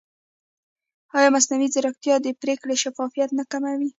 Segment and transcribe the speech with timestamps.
[1.17, 3.89] ایا مصنوعي ځیرکتیا د پرېکړې شفافیت نه کموي؟